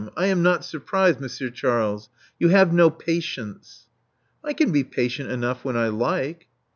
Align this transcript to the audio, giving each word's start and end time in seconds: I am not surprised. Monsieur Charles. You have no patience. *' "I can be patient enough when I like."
I 0.17 0.25
am 0.25 0.41
not 0.41 0.65
surprised. 0.65 1.19
Monsieur 1.21 1.51
Charles. 1.51 2.09
You 2.39 2.49
have 2.49 2.73
no 2.73 2.89
patience. 2.89 3.85
*' 4.07 4.25
"I 4.43 4.53
can 4.53 4.71
be 4.71 4.83
patient 4.83 5.29
enough 5.29 5.63
when 5.63 5.77
I 5.77 5.89
like." 5.89 6.47